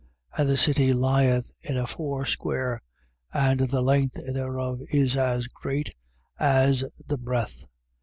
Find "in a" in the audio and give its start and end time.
1.61-1.85